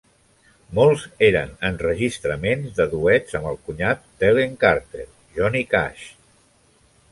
[0.77, 5.07] Molts eren enregistraments de duets amb el cunyat d'Helen Carter,
[5.39, 6.11] Johnny Cash.